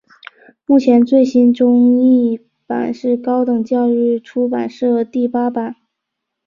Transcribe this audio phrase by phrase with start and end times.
[0.65, 5.75] 目前最新中译版是高等教育出版社第八版。